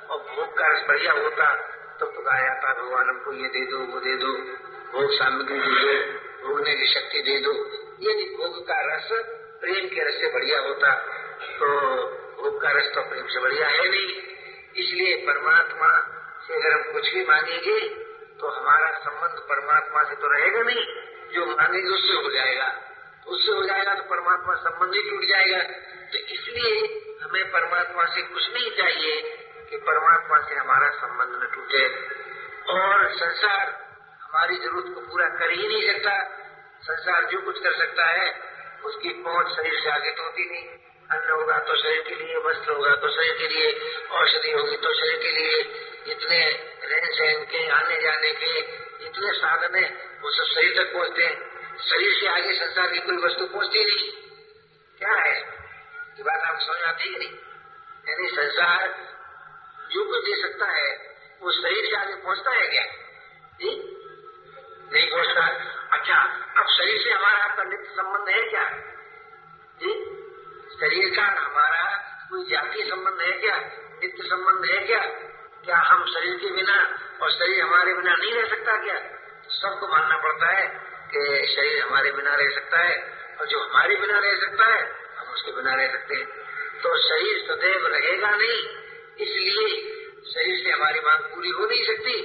[0.09, 1.53] और भोग का रस बढ़िया होता
[1.99, 4.31] तो पुकारा जाता भगवान, हमको ये दे दो, वो दे दो,
[4.93, 7.51] भोग सामग्री दे दो, भोगने की शक्ति दे दो।
[8.01, 9.09] यदि भोग का रस
[9.61, 10.93] प्रेम के रस से बढ़िया होता
[11.59, 11.67] तो
[12.41, 14.09] भोग का रस तो प्रेम से बढ़िया है नहीं
[14.75, 15.89] इसलिए परमात्मा
[16.47, 18.04] से अगर हम कुछ भी मांगेंगे
[18.39, 20.85] तो हमारा संबंध परमात्मा से तो रहेगा नहीं।
[21.33, 22.81] जो मांगेंगे उससे हो जाएगा।
[23.27, 25.63] उससे हो जाएगा तो परमात्मा संबंध ही टूट जाएगा।
[26.11, 29.21] तो इसलिए हमें परमात्मा से कुछ नहीं चाहिए
[29.69, 32.15] कि परमात्मा से हमारा संबंध न टूटे।
[32.69, 33.85] और संसार
[34.21, 36.23] हमारी ज़रूरत को पूरा कर ही नहीं सकता।
[36.81, 38.39] संसार जो कुछ कर सकता है,
[38.85, 40.67] उसकी पहुँच शरीर से आगे तो होती नहीं।
[41.11, 44.93] अन्न होगा तो शरीर के लिए, वस्त्र होगा तो शरीर के लिए, औषधि होगी तो
[44.93, 46.49] शरीर के लिए। इतने
[46.83, 48.59] रहन सहन के, आने जाने के
[49.05, 49.89] इतने साधन है,
[50.21, 51.55] वो सब शरीर तक पहुँचते हैं।
[51.89, 54.11] शरीर से आगे संसार की कोई वस्तु पहुँचती नहीं।
[54.97, 55.39] क्या है?
[56.17, 57.33] ये बात आप समझ आती ही नहीं?
[58.09, 58.87] यानी संसार
[59.91, 62.83] जो कुछ दे सकता है, वो शरीर से आगे पहुँचता है क्या?
[63.61, 63.91] जी
[64.93, 65.41] नहीं पहुँचता।
[65.91, 66.15] अच्छा
[66.61, 68.69] अब शरीर से हमारा आपका नित्य संबंध है क्या?
[69.83, 70.05] जी
[70.79, 71.83] शरीर का हमारा
[72.29, 73.57] कोई जातीय संबंध है क्या?
[74.03, 75.01] नित्य संबंध है क्या?
[75.65, 76.73] क्या हम शरीर के बिना
[77.21, 78.97] और शरीर हमारे बिना नहीं रह सकता क्या?
[79.51, 80.65] सबको मानना पड़ता है
[81.13, 82.95] कि शरीर हमारे बिना रह सकता है
[83.39, 84.83] और जो हमारे बिना रह सकता है,
[85.17, 86.27] हम उसके बिना रह सकते हैं।
[86.83, 88.59] तो शरीर सदैव रहेगा नहीं,
[89.19, 89.65] इसलिए
[90.33, 92.15] शरीर से हमारी मांग पूरी हो नहीं सकती।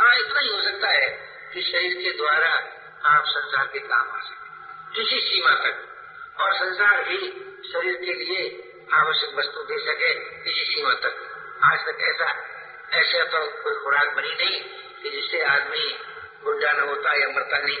[0.00, 1.08] हाँ इतना ही हो सकता है
[1.54, 2.52] कि शरीर के द्वारा
[3.06, 7.18] आप संसार के काम आ सके, किसी सीमा तक। और संसार भी
[7.72, 8.46] शरीर के लिए
[8.94, 11.28] आवश्यक वस्तु दे सके किसी सीमा तक।
[11.64, 12.32] आज तक ऐसा
[12.92, 14.60] ऐसे तो कोई खुराक बनी नहीं
[15.02, 15.84] कि जिससे आदमी
[16.44, 17.76] बुढ़ा न होता या मरता नहीं।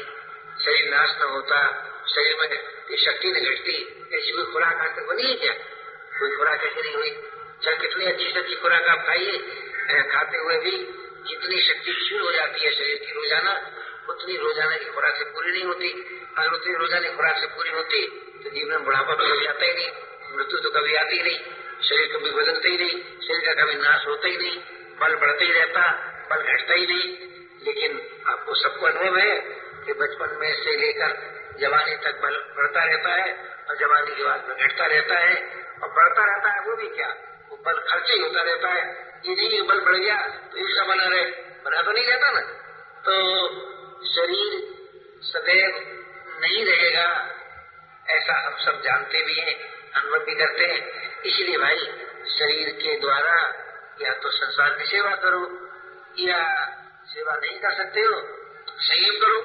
[0.60, 1.58] शरीर नाश न होता,
[2.06, 3.74] शरीर में शक्ति न घटती।
[4.12, 5.52] ऐसी कोई खुराक आज तक बनी है क्या?
[6.14, 7.10] कोई खुराक ऐसी नहीं हुई।
[7.64, 9.38] चाहे कितनी अच्छी से अच्छी खुराक आप खाइए
[10.10, 10.72] खाते हुए भी
[11.28, 13.54] जितनी शक्ति क्षीण हो जाती है शरीर की रोज़ाना,
[14.10, 15.88] उतनी रोज़ाना की खुराक से पूरी नहीं होती।
[16.38, 18.06] अगर उतनी रोज़ाना की खुराक से पूरी होती
[18.40, 19.90] तो जीवन में बुढ़ापा तो कभी आता ही नहीं,
[20.36, 21.38] मृत्यु तो कभी आती ही नहीं,
[21.88, 24.56] शरीर कभी बदलता ही नहीं, शरीर का कभी नाश होता ही नहीं।
[25.00, 25.82] बल बढ़ता ही रहता
[26.30, 27.08] बल घटता ही नहीं।
[27.66, 29.34] लेकिन आपको सबको अनुभव है
[29.84, 31.12] कि बचपन में से लेकर
[31.60, 33.32] जवानी तक बल बढ़ता रहता है
[33.68, 35.34] और जवानी के बाद घटता रहता है।
[35.82, 37.08] और बढ़ता रहता है वो भी क्या?
[37.50, 38.82] वो बल खर्च ही होता रहता है।
[39.26, 40.16] ये नहीं बल बढ़ गया
[40.52, 41.24] तो इसका बना रहे,
[41.64, 42.40] बना तो नहीं रहता ना।
[43.06, 43.14] तो
[44.10, 44.52] शरीर
[45.22, 45.96] सदैव
[46.40, 47.06] नहीं रहेगा,
[48.08, 49.54] ऐसा हम सब जानते भी हैं,
[49.92, 51.76] अनुभव भी करते हैं। इसलिए भाई,
[52.30, 53.34] शरीर के द्वारा
[54.02, 55.68] या तो संसार की सेवा करो,
[56.18, 56.66] या
[57.06, 58.20] सेवा नहीं कर सकते हो,
[58.78, 59.40] संयम करो।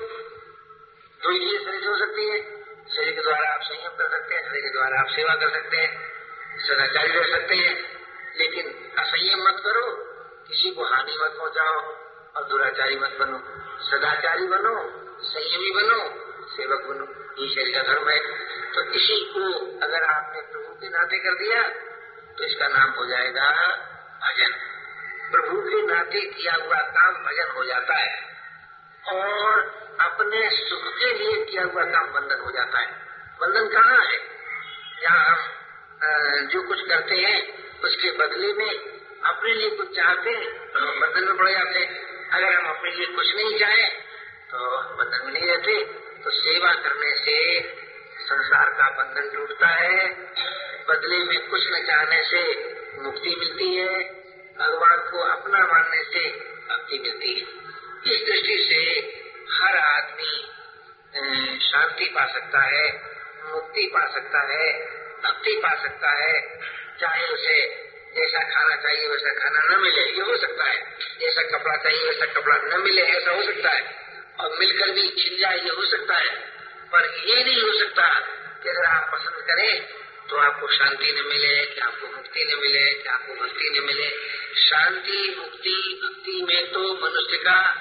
[1.32, 2.66] ही चीज़ें शरीर हो सकती है।
[2.96, 5.78] शरीर के द्वारा आप संयम कर सकते हैं, शरीर के द्वारा आप सेवा कर सकते
[5.78, 6.12] हैं,
[6.58, 7.96] सदाचारी रह सकते हैं।
[8.38, 9.96] लेकिन असंयम मत करो,
[10.48, 11.80] किसी को हानि मत पहुंचाओ
[12.36, 13.40] और दुराचारी मत बनो।
[13.84, 14.90] सदाचारी बनो,
[15.24, 18.20] संयमी बनो, सेवक बनो। ये शरीर का धर्म है।
[18.74, 19.42] तो इसी को
[19.86, 21.70] अगर आपने प्रभु के नाते कर दिया
[22.38, 23.92] तो इसका नाम हो जाएगा
[24.26, 24.54] भजन।
[25.32, 28.24] प्रभु के नाते किया हुआ काम भजन हो जाता है।
[29.04, 29.60] और
[30.02, 32.88] अपने सुख के लिए किया हुआ काम बंधन हो जाता है।
[33.42, 34.18] बंधन कहाँ है?
[35.02, 37.40] जहाँ हम जो कुछ करते हैं,
[37.82, 38.72] उसके बदले में
[39.26, 42.92] अपने लिए कुछ चाहते हैं तो हम बंधन में पड़ जाते हैं। अगर हम अपने
[42.92, 43.86] लिए कुछ नहीं चाहे
[44.52, 44.58] तो
[44.98, 45.84] बंधन में नहीं रहते।
[46.24, 47.38] तो सेवा करने से
[48.20, 50.08] संसार का बंधन टूटता है।
[50.90, 52.44] बदले में कुछ न चाहने से
[53.02, 54.15] मुक्ति मिलती है।
[54.60, 56.30] भगवान को अपना मानने से
[56.70, 57.42] भक्ति मिलती है।
[58.14, 59.02] इस दृष्टि से
[59.56, 60.42] हर आदमी
[61.60, 63.02] शांति पा सकता है,
[63.46, 64.86] मुक्ति पा सकता है,
[65.24, 66.60] भक्ति पा सकता है।
[67.00, 71.76] चाहे उसे जैसा खाना चाहिए, वैसा खाना न मिले, ये हो सकता है। जैसा कपड़ा
[71.76, 73.96] चाहिए, वैसा कपड़ा न मिले, ऐसा हो सकता है।
[74.40, 76.36] और मिलकर भी छिल जाए, ये हो सकता है।
[76.92, 78.20] पर ये नहीं हो सकता
[78.64, 82.94] कि अगर आप पसंद करें तो आपको शांति न मिले, कि आपको मुक्ति न मिले,
[82.94, 84.10] कि आपको भक्ति न मिले।
[84.62, 87.76] शांति, मुक्ति, भक्ति में तो मनुष्य का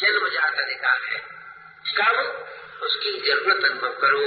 [0.00, 1.24] जन्म जात अधिकार है।
[1.96, 2.44] कब?
[2.82, 4.22] उसकी ज़रूरत अनुभव करो।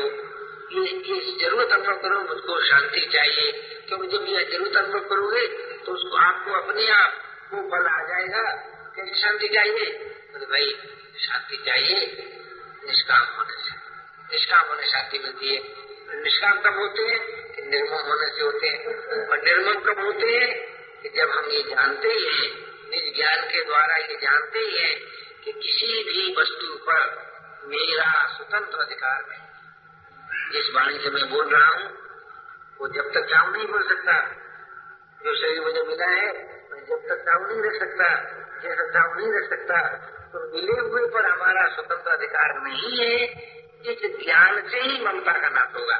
[0.81, 3.51] ये ज़रूरत अनुभव करो, मुझको शांति चाहिए।
[3.87, 8.67] क्योंकि जब यह ज़रूरत अनुभव करोगे तो उसको आपको अपने आप वो फल आ जाएगा।
[8.95, 9.85] कि शांति चाहिए।
[10.33, 10.71] तो भाई,
[11.19, 11.97] शांति चाहिए।
[12.87, 13.71] निष्काम होने से,
[14.33, 15.61] निष्काम होने शांति मिलती है।
[16.23, 17.40] निष्काम कब होते हैं कि
[17.71, 20.49] निर्मम होने से होते हैं, और निर्मम कब होते हैं
[21.03, 22.49] कि जब हम ये जानते ही हैं,
[22.89, 24.95] निज ज्ञान के द्वारा ये जानते ही हैं
[25.43, 27.05] कि किसी भी वस्तु पर
[27.67, 29.49] मेरा स्वतंत्र अधिकार नहीं।
[30.51, 31.89] जिस वाणी से मैं बोल रहा हूँ,
[32.79, 34.19] वो जब तक चाहूँ नहीं बोल सकता।
[35.21, 36.29] जो शरीर मुझे मिला है
[36.71, 38.07] मैं जब तक चाहूँ नहीं रख सकता।
[38.63, 39.81] जैसा चाहूँ नहीं रख सकता
[40.33, 43.15] तो मिले हुए पर हमारा स्वतंत्र अधिकार नहीं है।
[43.91, 45.95] इस ज्ञान से ही ममता का नाश होगा।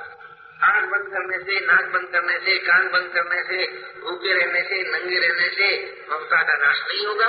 [0.63, 3.67] आँख बंद करने से, नाक बंद करने से, कान बंद करने से,
[4.01, 7.27] भूखे रहने से, नंगे रहने से ममता का नाश नहीं होगा।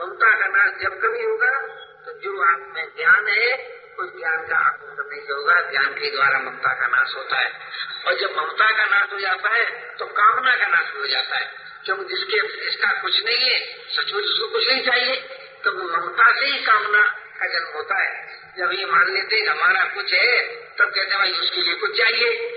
[0.00, 1.66] ममता का नाश जब कभी होगा
[2.06, 6.10] तो जो आप में ज्ञान है, उस ज्ञान का आत्म करने से होगा। ज्ञान के
[6.10, 7.60] द्वारा ममता का नाश होता है।
[8.06, 11.54] और जब ममता का नाश हो जाता है तो कामना का नाश हो जाता है।
[11.84, 15.16] क्योंकि जिसके इसका कुछ नहीं है सचमुच उसको कुछ नहीं चाहिए
[15.64, 17.02] तो ममता से ही कामना
[17.40, 21.60] का जन्म होता है। जब ये मान लेते हमारा कुछ है, तब कहते भाई, उसके
[21.60, 22.49] लिए कुछ चाहिए।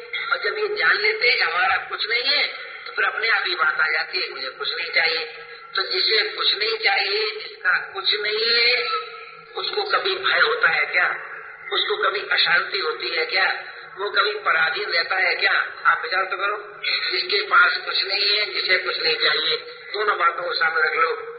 [0.44, 2.48] जब ये जान लेते हैं हमारा कुछ नहीं है
[2.88, 5.26] तो फिर अपने आप ही बात आ जाती है मुझे कुछ नहीं चाहिए।
[5.76, 8.84] तो जिसे कुछ नहीं चाहिए, जिसका कुछ नहीं है,
[9.56, 11.10] उसको कभी भय होता है क्या?
[11.74, 13.64] उसको कभी अशांति होती है क्या?
[13.98, 15.74] वो कभी पराधीन रहता है क्या?
[15.86, 19.58] आप विचार तो करो। जिसके पास कुछ नहीं है, जिसे कुछ नहीं चाहिए।
[19.94, 21.30] दोनों बातों को सामने रख लो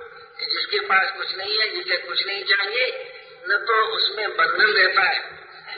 [0.40, 3.12] जिसके पास कुछ नहीं है, जिसे कुछ नहीं चाहिए,
[3.48, 5.30] न तो उसमें बंधन रहता है,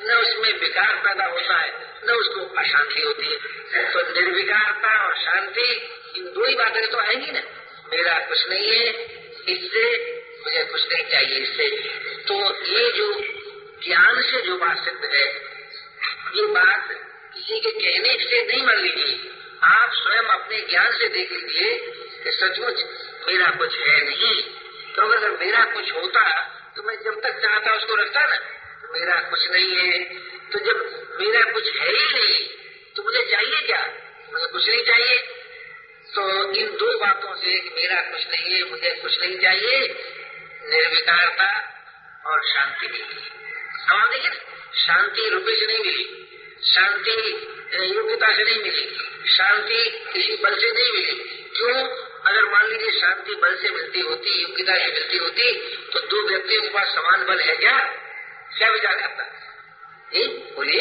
[0.05, 5.69] न उसमें विकार पैदा होता है। न उसको अशांति होती है। तो निर्विकारता और शांति,
[6.17, 7.43] इन दो ही बातें तो आएँगी ना।
[7.93, 8.89] मेरा कुछ नहीं है,
[9.49, 9.85] इससे
[10.45, 11.69] मुझे कुछ नहीं चाहिए इससे।
[12.29, 12.35] तो
[12.67, 13.13] ये जो
[13.85, 15.27] ज्ञान से जो बात सिद्ध है,
[16.37, 16.89] ये बात
[17.35, 19.31] किसी के कहने से नहीं मान लीजिए।
[19.63, 21.75] आप स्वयं अपने ज्ञान से देख लीजिए
[22.25, 22.85] कि सचमुच
[23.29, 24.43] मेरा कुछ है नहीं।
[24.97, 26.25] तो अगर मेरा कुछ होता
[26.77, 28.39] तो मैं जब तक चाहता उसको रखता ना,
[28.93, 30.03] मेरा कुछ नहीं है।
[30.53, 32.45] तो जब मेरा कुछ है ही नहीं।
[32.97, 33.81] तो मुझे चाहिए क्या?
[34.33, 35.19] मुझे कुछ नहीं चाहिए।
[36.15, 39.79] तो इन दो बातों से मेरा कुछ नहीं है, मुझे कुछ नहीं चाहिए,
[40.65, 41.49] निर्विकारता
[42.27, 43.05] और शांति मिली।
[43.89, 44.31] अब देखिए,
[44.81, 46.05] शांति रुपये से नहीं मिली,
[46.65, 47.13] शांति
[47.97, 48.85] योग्यता से नहीं मिली,
[49.29, 51.15] शांति किसी बल से नहीं मिली।
[51.57, 51.75] क्यों?
[52.27, 55.53] अगर मान लीजिए शांति बल से मिलती होती, योग्यता से मिलती होती
[55.93, 57.79] तो दो व्यक्तियों के पास समान बल है क्या?
[58.59, 59.23] क्या विचार करता
[60.15, 60.81] बोलिए।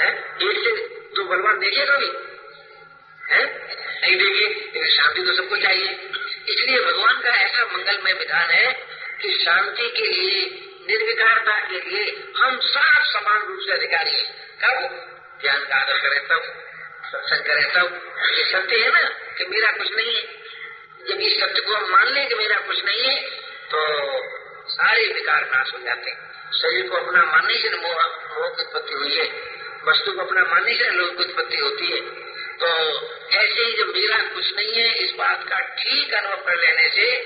[0.00, 2.06] एक से दो बलवान देखे कभी।
[3.34, 3.44] है?
[4.00, 6.10] नहीं देखे लेकिन शांति तो सबको चाहिए।
[6.48, 8.72] इसलिए भगवान का ऐसा मंगलमय विधान है
[9.20, 10.44] कि शांति के लिए,
[10.90, 15.08] निर्विकारता के लिए हम सब समान रूप से अधिकारी हैं। कब?
[15.42, 16.42] ज्ञान का आदर करें तब,
[17.04, 20.22] सत्संग करें तब। ये सत्य है ना कि मेरा कुछ नहीं है।
[21.08, 23.30] जब इस सत्य को हम मान लें कि मेरा कुछ नहीं है
[23.74, 23.78] तो
[24.68, 28.02] सारे विकार नाश हो जाते हैं। शरीर को अपना मानने से मोह
[28.48, 29.24] की उत्पत्ति हुई है।
[29.88, 32.00] वस्तु को अपना मानने से लोग की उत्पत्ति होती है।
[32.56, 32.66] तो
[33.30, 37.20] ऐसे ही जब मेरा कुछ नहीं है, इस बात का ठीक अनुभव कर लेने से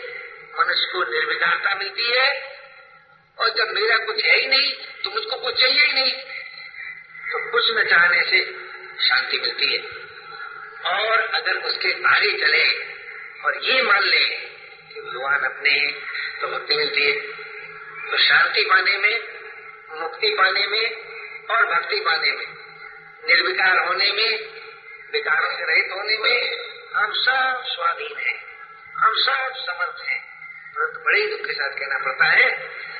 [0.60, 2.56] मनुष्य को निर्विकारता मिलती है।
[3.38, 4.72] और जब मेरा कुछ है ही नहीं
[5.04, 6.12] तो मुझको कुछ चाहिए ही नहीं।
[7.32, 8.44] तो कुछ न चाहने से
[9.08, 9.80] शांति मिलती है।
[10.94, 12.64] और अगर उसके आगे चले,
[13.44, 14.24] और ये मान ले
[14.94, 15.92] कि भगवान अपने हैं
[16.40, 17.35] तो भक्ति मिलती है।
[18.14, 19.14] शांति पाने में,
[20.02, 20.84] मुक्ति पाने में
[21.50, 22.46] और भक्ति पाने में,
[23.26, 24.30] निर्विकार होने में,
[25.12, 28.38] विकारों से रहित होने में हम सब स्वाधीन हैं,
[28.96, 30.20] हम सब समर्थ हैं।
[30.72, 32.50] परंतु बड़े दुख के साथ कहना पड़ता है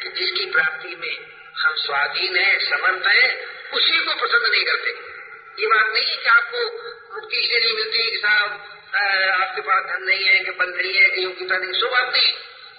[0.03, 1.14] कि जिसकी प्राप्ति में
[1.62, 4.90] हम स्वाधीन हैं, समर्थ हैं, उसी को पसंद नहीं करते।
[5.62, 6.59] ये बात नहीं है कि आपको
[7.14, 8.51] मुक्ति से नहीं मिलती कि साहब
[9.42, 12.33] आपके पास धन नहीं है, कि बल नहीं है, कि योग्यता नहीं, सो बात नहीं।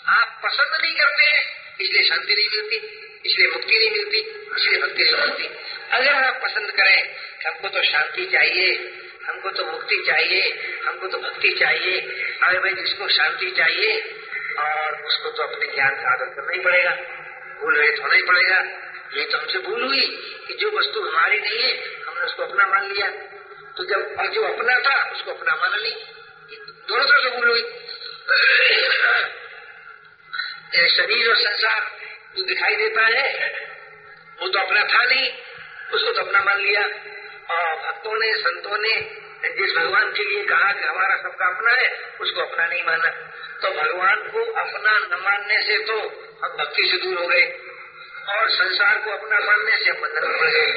[0.08, 2.78] आप पसंद नहीं करते हैं। इसलिए शांति नहीं मिलती,
[3.26, 4.20] इसलिए मुक्ति नहीं मिलती,
[4.58, 5.50] इसलिए भक्ति नहीं मिलती
[5.92, 7.00] अगर आप पसंद करें
[7.46, 8.72] हमको तो शांति चाहिए,
[9.28, 10.42] हमको तो मुक्ति चाहिए,
[10.86, 12.00] हमको तो भक्ति चाहिए,
[12.44, 13.94] अरे भाई जिसको शांति चाहिए,
[14.60, 16.92] और उसको तो अपने ज्ञान का आदर करना ही पड़ेगा,
[17.62, 18.60] भूल रहित होना ही पड़ेगा।
[19.16, 20.06] ये तो हमसे भूल हुई
[20.48, 21.72] कि जो वस्तु हमारी नहीं है,
[22.08, 23.08] हमने उसको अपना मान लिया।
[23.78, 25.96] तो जब और जो अपना था, उसको अपना माना नहीं
[26.90, 27.64] दोनों तरह से भूल हुई।
[30.76, 31.92] शरीर और संसार
[32.38, 33.50] जो दिखाई देता है,
[34.42, 35.34] वो तो अपना था नहीं,
[35.94, 36.82] उसको तो अपना मान लिया।
[37.54, 39.18] और भक्तों ने, संतों ने
[39.50, 43.10] जिस भगवान के लिए कहा कि हमारा सबका अपना है, उसको अपना नहीं माना।
[43.62, 45.94] तो भगवान को अपना न मानने से तो
[46.44, 47.60] हम भक्ति से दूर हो गए।
[48.30, 50.72] और संसार को अपना मानने से हम बंधन में पड़ गए।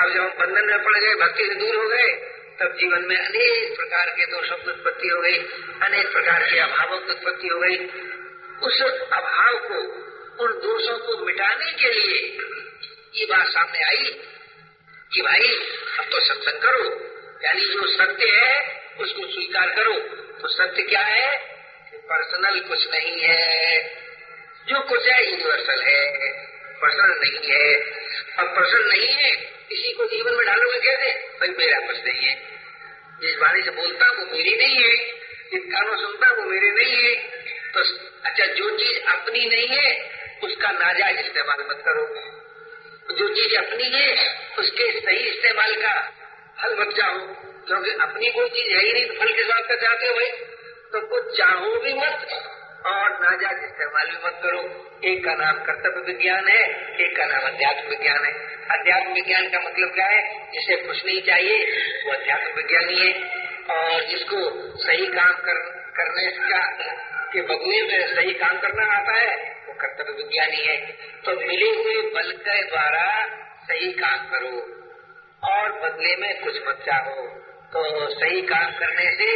[0.00, 2.08] अब जब हम बंधन में पड़ गए, भक्ति से दूर हो गए,
[2.60, 5.38] तब जीवन में अनेक प्रकार के दोषों की उत्पत्ति हो गई,
[5.82, 7.76] अनेक प्रकार के अभावों की उत्पत्ति हो गई।
[8.62, 8.80] उस
[9.12, 9.74] अभाव को,
[10.44, 12.38] उन दोषों को मिटाने के लिए
[13.14, 14.20] ये बात सामने आई
[15.12, 17.12] कि भाई, अब तो सत्संग करो।
[17.44, 19.98] यानी जो सत्य है, उसको स्वीकार करो।
[20.42, 21.38] तो सत्य क्या है?
[21.94, 23.82] पर्सनल कुछ नहीं है।
[24.68, 26.32] जो कुछ है यूनिवर्सल है।
[26.76, 27.74] पर्सनल नहीं है।
[28.38, 29.36] अब पर्सनल नहीं है
[29.68, 31.12] किसी को जीवन में डालोगे कैसे?
[31.12, 32.60] भाई, मेरा कुछ नहीं है।
[33.22, 34.96] जिस बारे से बोलता वो मेरी नहीं है।
[35.52, 37.32] जिस कानों सुनता वो मेरे नहीं है।
[37.74, 37.80] तो
[38.24, 40.10] अच्छा जो चीज़ अपनी नहीं है
[40.42, 42.04] उसका नाजायज इस्तेमाल मत करो।
[43.14, 46.12] जो चीज़ अपनी है उसके सही इस्तेमाल का
[46.62, 47.18] फल मत चाहो।
[47.66, 50.30] क्योंकि अपनी कोई चीज़ है ही नहीं तो फल के साथ का चाहते हो भाई।
[50.92, 52.46] तो कुछ चाहो भी मत
[52.86, 57.40] और नाजायज इस्तेमाल भी मत करो। एक का नाम कर्तव्य विज्ञान है एक का नाम
[57.40, 58.32] अध्यात्म विज्ञान है।
[58.78, 60.50] अध्यात्म विज्ञान का मतलब क्या है?
[60.52, 61.64] जिसे कुछ नहीं चाहिए
[62.06, 64.38] वो अध्यात्म विज्ञानी है। और जिसको
[64.82, 65.54] सही काम कर,
[65.96, 69.36] करने का के बदले में सही काम करना आता है,
[69.68, 70.76] वो कर्तव्य विज्ञानी है।
[71.24, 73.06] तो मिले हुए बल के द्वारा
[73.64, 74.56] सही काम करो
[75.48, 77.28] और बदले में कुछ मत चाहो।
[77.72, 79.28] तो सही काम करने से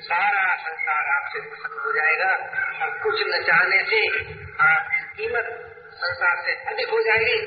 [0.00, 2.30] सारा संसार आपसे प्रसन्न हो जाएगा
[2.82, 4.00] और कुछ न चाहने से
[4.64, 5.46] आपकी कीमत
[5.94, 7.38] संसार से अधिक हो जाएगी।